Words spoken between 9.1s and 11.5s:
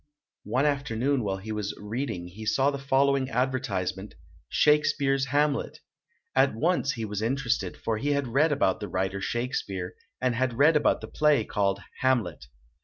Shakespeare and had read the play